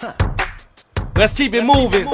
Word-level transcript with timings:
Let's 0.00 1.34
keep 1.34 1.52
it 1.52 1.64
moving. 1.64 2.06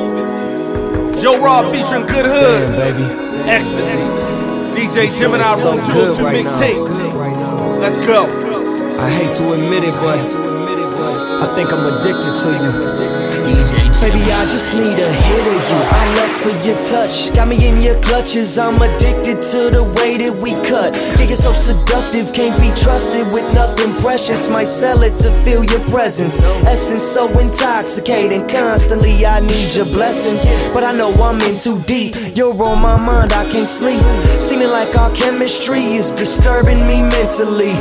JoRob 1.22 1.70
featuring 1.70 2.06
Good 2.06 2.26
Hood. 2.26 2.66
Damn, 2.66 2.98
baby. 2.98 3.04
Ecstasy. 3.48 4.02
DJ 4.74 5.06
Feeling 5.08 5.40
Gemini 5.40 5.54
so 5.54 5.76
Room 5.76 5.86
good 5.86 6.18
202 6.18 6.24
right 6.24 6.32
now. 6.32 6.50
mixtape. 6.50 7.14
Right. 7.14 7.78
Let's 7.78 8.06
go. 8.06 8.26
I 8.98 9.08
hate 9.10 9.36
to 9.36 9.52
admit 9.52 9.84
it, 9.84 9.94
but 9.94 10.18
I 10.18 11.54
think 11.54 11.72
I'm 11.72 11.86
addicted 11.86 12.34
to 12.42 12.48
you. 12.58 13.85
Baby, 13.98 14.22
I 14.30 14.44
just 14.44 14.74
need 14.74 14.98
a 14.98 15.10
hit 15.10 15.46
of 15.50 15.62
you. 15.68 15.80
I 15.90 16.14
lust 16.20 16.40
for 16.40 16.54
your 16.68 16.80
touch. 16.80 17.34
Got 17.34 17.48
me 17.48 17.66
in 17.66 17.82
your 17.82 18.00
clutches. 18.02 18.56
I'm 18.56 18.80
addicted 18.80 19.42
to 19.50 19.70
the 19.70 19.82
way 19.98 20.16
that 20.18 20.36
we 20.36 20.52
cut. 20.68 20.94
Yeah, 21.18 21.26
you're 21.26 21.36
so 21.36 21.50
seductive, 21.50 22.32
can't 22.32 22.54
be 22.60 22.70
trusted 22.80 23.26
with 23.32 23.42
nothing 23.52 23.94
precious. 24.02 24.48
Might 24.48 24.68
sell 24.68 25.02
it 25.02 25.16
to 25.24 25.32
feel 25.42 25.64
your 25.64 25.80
presence. 25.88 26.44
Essence 26.68 27.02
so 27.02 27.26
intoxicating. 27.26 28.46
Constantly, 28.46 29.26
I 29.26 29.40
need 29.40 29.74
your 29.74 29.86
blessings. 29.86 30.44
But 30.72 30.84
I 30.84 30.92
know 30.92 31.12
I'm 31.14 31.40
in 31.48 31.58
too 31.58 31.80
deep. 31.82 32.14
You're 32.36 32.52
on 32.62 32.80
my 32.80 32.96
mind, 32.96 33.32
I 33.32 33.50
can't 33.50 33.66
sleep. 33.66 34.04
Seeming 34.38 34.68
like 34.68 34.94
our 34.94 35.10
chemistry 35.16 35.82
is 35.96 36.12
disturbing 36.12 36.86
me 36.86 37.02
mentally. 37.02 37.72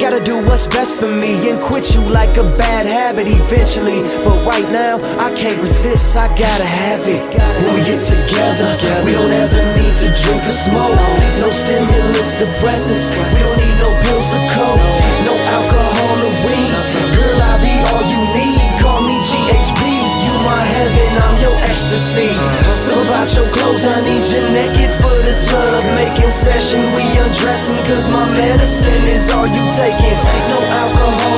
Gotta 0.00 0.22
do 0.24 0.38
what's 0.46 0.66
best 0.68 1.00
for 1.00 1.10
me 1.10 1.50
and 1.50 1.60
quit 1.60 1.92
you 1.92 2.00
like 2.00 2.36
a 2.38 2.44
bad 2.56 2.86
habit 2.86 3.26
eventually. 3.26 4.00
But 4.24 4.38
right 4.46 4.68
now, 4.72 4.96
I 5.18 5.34
can't 5.34 5.55
resist, 5.60 6.16
I 6.16 6.28
gotta 6.28 6.64
have 6.64 7.06
it. 7.06 7.22
When 7.62 7.72
we 7.74 7.82
get 7.84 8.02
together, 8.02 8.70
we 9.04 9.12
don't 9.12 9.32
ever 9.32 9.62
need 9.76 9.94
to 10.04 10.08
drink 10.12 10.42
or 10.44 10.54
smoke. 10.54 10.96
No 11.40 11.48
stimulants, 11.50 12.34
depressants. 12.36 13.12
We 13.14 13.24
don't 13.40 13.56
need 13.56 13.76
no 13.80 13.90
pills 14.04 14.30
or 14.34 14.44
coke. 14.52 14.82
No 15.24 15.34
alcohol 15.34 16.16
or 16.26 16.34
weed. 16.44 16.76
Girl, 17.16 17.38
I 17.40 17.54
be 17.62 17.74
all 17.92 18.04
you 18.04 18.20
need. 18.36 18.68
Call 18.80 19.00
me 19.02 19.16
GHB. 19.22 19.82
You 20.26 20.34
my 20.44 20.60
heaven, 20.60 21.10
I'm 21.24 21.36
your 21.40 21.56
ecstasy. 21.64 22.30
So 22.72 23.00
about 23.02 23.32
your 23.34 23.48
clothes, 23.50 23.86
I 23.86 24.00
need 24.04 24.24
you 24.26 24.42
naked 24.52 24.92
for 25.00 25.14
this 25.24 25.52
love 25.52 25.84
making 25.94 26.30
session. 26.30 26.80
We 26.94 27.04
undressing, 27.22 27.80
cause 27.88 28.08
my 28.08 28.26
medicine 28.36 29.04
is 29.08 29.30
all 29.32 29.46
you 29.46 29.64
taking. 29.74 30.18
No 30.52 30.58
alcohol 30.60 31.35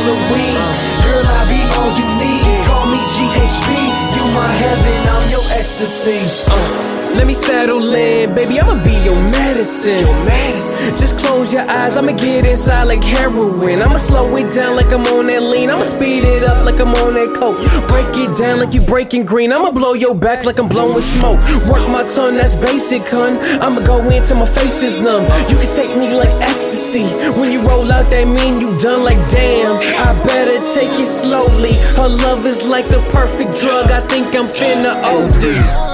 I'm 5.80 5.84
your 5.84 5.90
ecstasy. 5.92 7.07
Let 7.16 7.26
me 7.26 7.34
settle 7.34 7.82
in, 7.94 8.34
baby. 8.34 8.60
I'ma 8.60 8.82
be 8.84 8.94
your 9.04 9.16
medicine. 9.30 10.00
Your 10.00 10.24
medicine. 10.24 10.96
Just 10.96 11.18
close 11.24 11.52
your 11.52 11.62
eyes. 11.62 11.96
I'ma 11.96 12.12
get 12.12 12.46
inside 12.46 12.84
like 12.84 13.02
heroin. 13.02 13.82
I'ma 13.82 13.96
slow 13.96 14.34
it 14.36 14.52
down 14.52 14.76
like 14.76 14.92
I'm 14.92 15.04
on 15.16 15.26
that 15.26 15.42
lean. 15.42 15.70
I'ma 15.70 15.82
speed 15.82 16.24
it 16.24 16.44
up 16.44 16.64
like 16.64 16.80
I'm 16.80 16.94
on 17.04 17.14
that 17.14 17.34
coke. 17.34 17.58
Break 17.88 18.12
it 18.16 18.36
down 18.38 18.60
like 18.60 18.74
you 18.74 18.82
breaking 18.82 19.24
green. 19.24 19.52
I'ma 19.52 19.70
blow 19.72 19.94
your 19.94 20.14
back 20.14 20.44
like 20.44 20.58
I'm 20.58 20.68
blowing 20.68 21.00
smoke. 21.00 21.40
Work 21.68 21.84
my 21.90 22.04
tongue, 22.04 22.36
that's 22.36 22.54
basic, 22.60 23.02
hun. 23.08 23.38
I'ma 23.62 23.80
go 23.80 23.98
in 24.08 24.22
till 24.22 24.36
my 24.36 24.46
face 24.46 24.82
is 24.82 25.00
numb. 25.00 25.24
You 25.48 25.56
can 25.58 25.70
take 25.72 25.90
me 25.96 26.12
like 26.14 26.32
ecstasy. 26.44 27.08
When 27.40 27.50
you 27.50 27.60
roll 27.66 27.90
out, 27.90 28.10
that 28.10 28.26
mean 28.28 28.60
you 28.60 28.76
done 28.78 29.02
like 29.02 29.20
damn. 29.30 29.76
I 29.76 30.12
better 30.28 30.58
take 30.76 30.92
it 31.00 31.08
slowly. 31.08 31.74
Her 31.96 32.08
love 32.08 32.46
is 32.46 32.66
like 32.66 32.86
the 32.88 33.00
perfect 33.10 33.56
drug. 33.58 33.90
I 33.90 34.00
think 34.06 34.34
I'm 34.36 34.46
finna 34.46 34.92
OD. 35.02 35.44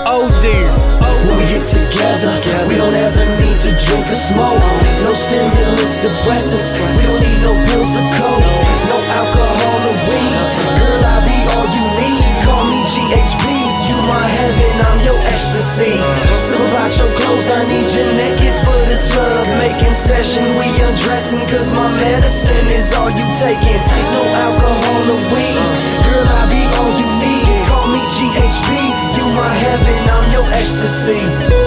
OD. 0.05 0.34
Depressants. 6.05 6.77
We 6.77 7.01
don't 7.01 7.21
need 7.25 7.41
no 7.41 7.53
pills 7.73 7.97
or 7.97 8.05
coke. 8.21 8.45
No 8.93 8.97
alcohol 9.01 9.81
or 9.89 9.97
weed. 10.05 10.37
Girl, 10.77 11.01
I 11.01 11.17
be 11.25 11.37
all 11.57 11.69
you 11.73 11.85
need. 11.97 12.29
Call 12.45 12.65
me 12.69 12.85
GHB. 12.85 13.45
You 13.89 13.97
my 14.05 14.21
heaven, 14.21 14.73
I'm 14.85 15.01
your 15.01 15.17
ecstasy. 15.33 15.97
So 16.37 16.61
about 16.61 16.93
your 17.01 17.09
clothes, 17.17 17.49
I 17.49 17.65
need 17.73 17.89
you 17.89 18.05
naked 18.21 18.53
for 18.69 18.79
this 18.85 19.17
love 19.17 19.49
making 19.57 19.97
session. 19.97 20.45
We 20.61 20.69
undressing, 20.85 21.41
cause 21.49 21.73
my 21.73 21.89
medicine 21.97 22.69
is 22.69 22.93
all 22.93 23.09
you 23.09 23.27
taking. 23.41 23.81
No 24.13 24.23
alcohol 24.45 25.09
or 25.09 25.23
weed. 25.33 25.65
Girl, 26.05 26.29
I 26.29 26.45
be 26.53 26.63
all 26.85 26.93
you 27.01 27.09
need. 27.17 27.49
Call 27.65 27.89
me 27.89 28.05
GHB. 28.13 28.71
You 29.17 29.25
my 29.33 29.49
heaven, 29.49 30.01
I'm 30.13 30.27
your 30.37 30.47
ecstasy. 30.53 31.64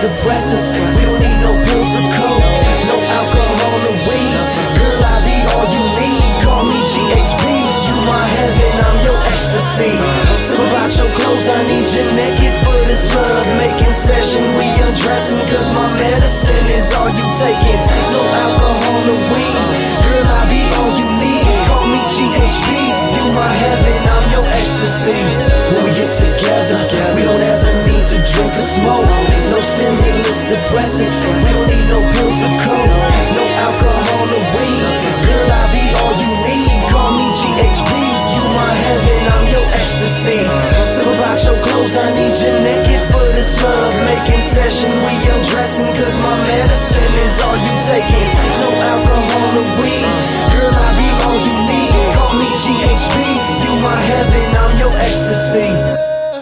Depressants. 0.00 0.78
We 0.78 0.94
don't 1.02 1.18
need 1.18 1.38
no 1.42 1.52
pills 1.66 1.92
or 1.98 2.06
coke. 2.14 2.44
No 2.86 2.96
alcohol 2.98 3.78
or 3.90 3.96
weed. 4.06 4.38
Girl, 4.78 5.02
I 5.02 5.16
be 5.26 5.36
all 5.54 5.66
you 5.66 5.84
need. 5.98 6.30
Call 6.42 6.62
me 6.64 6.78
GHB. 6.86 7.44
You 7.86 7.96
my 8.06 8.24
heaven, 8.38 8.72
I'm 8.86 8.98
your 9.02 9.18
ecstasy. 9.26 9.92
Some 10.38 10.62
about 10.70 10.94
your 10.94 11.10
clothes, 11.18 11.48
I 11.50 11.60
need 11.66 11.88
you 11.90 12.04
naked 12.14 12.54
for 12.62 12.78
this 12.86 13.10
love 13.14 13.46
making 13.58 13.92
session. 13.92 14.42
We 14.54 14.66
undressing, 14.86 15.42
cause 15.50 15.72
my 15.72 15.86
medicine 15.98 16.66
is 16.70 16.94
all 16.94 17.10
you 17.10 17.26
taking. 17.38 17.80
No 18.14 18.22
alcohol 18.22 19.02
or 19.12 19.20
weed. 19.34 19.87
No 29.58 29.64
stimulants, 29.64 30.46
depressants. 30.46 31.18
We 31.26 31.42
don't 31.50 31.66
need 31.66 31.86
no 31.90 31.98
pills 32.14 32.46
or 32.46 32.54
coke. 32.62 32.94
No 33.34 33.42
alcohol 33.66 34.30
or 34.30 34.44
weed. 34.54 34.86
Girl, 35.26 35.50
I 35.50 35.64
be 35.74 35.82
all 35.98 36.14
you 36.14 36.30
need. 36.46 36.78
Call 36.86 37.10
me 37.18 37.26
GHB. 37.34 37.90
You 37.90 38.44
my 38.54 38.70
heaven, 38.86 39.18
I'm 39.34 39.46
your 39.50 39.66
ecstasy. 39.74 40.46
Some 40.86 41.10
about 41.10 41.42
your 41.42 41.58
clothes, 41.58 41.98
I 41.98 42.06
need 42.14 42.38
you 42.38 42.54
naked 42.62 43.02
for 43.10 43.26
this 43.34 43.58
love 43.58 43.98
making 44.06 44.38
session. 44.38 44.94
We 44.94 45.26
undressing, 45.26 45.90
cause 45.90 46.22
my 46.22 46.38
medicine 46.46 47.14
is 47.26 47.42
all 47.42 47.58
you 47.58 47.74
taking. 47.82 48.30
No 48.62 48.70
alcohol 48.78 49.58
or 49.58 49.68
weed. 49.82 50.06
Girl, 50.54 50.70
I 50.70 50.88
be 51.02 51.08
all 51.26 51.34
you 51.34 51.54
need. 51.66 51.98
Call 52.14 52.30
me 52.38 52.46
GHB. 52.62 53.18
You 53.66 53.72
my 53.82 53.98
heaven, 54.06 54.54
I'm 54.54 54.78
your 54.78 54.94
ecstasy. 55.02 55.97